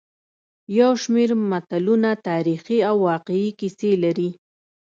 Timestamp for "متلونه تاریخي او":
1.49-2.95